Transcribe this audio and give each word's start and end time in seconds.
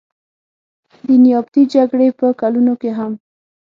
د 1.07 1.09
نیابتي 1.23 1.61
جګړې 1.73 2.07
په 2.19 2.27
کلونو 2.41 2.73
کې 2.81 2.91
هم. 2.97 3.13